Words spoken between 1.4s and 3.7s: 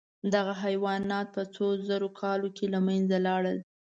څو زرو کالو کې له منځه لاړل.